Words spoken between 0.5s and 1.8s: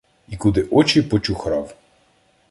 очі почухрав.